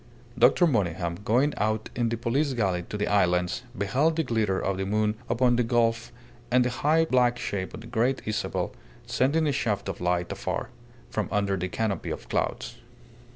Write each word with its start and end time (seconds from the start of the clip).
Dr. 0.35 0.65
Monygham, 0.65 1.19
going 1.23 1.53
out 1.57 1.91
in 1.95 2.09
the 2.09 2.17
police 2.17 2.53
galley 2.53 2.81
to 2.89 2.97
the 2.97 3.05
islands, 3.05 3.61
beheld 3.77 4.15
the 4.15 4.23
glitter 4.23 4.59
of 4.59 4.77
the 4.77 4.85
moon 4.87 5.13
upon 5.29 5.57
the 5.57 5.63
gulf 5.63 6.11
and 6.49 6.65
the 6.65 6.71
high 6.71 7.05
black 7.05 7.37
shape 7.37 7.75
of 7.75 7.81
the 7.81 7.85
Great 7.85 8.19
Isabel 8.25 8.71
sending 9.05 9.45
a 9.45 9.51
shaft 9.51 9.87
of 9.87 10.01
light 10.01 10.31
afar, 10.31 10.71
from 11.11 11.29
under 11.31 11.55
the 11.55 11.69
canopy 11.69 12.09
of 12.09 12.29
clouds. 12.29 12.77